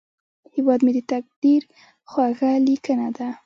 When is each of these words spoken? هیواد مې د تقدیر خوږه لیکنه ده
هیواد 0.53 0.79
مې 0.85 0.91
د 0.95 0.99
تقدیر 1.11 1.61
خوږه 2.09 2.51
لیکنه 2.67 3.07
ده 3.17 3.27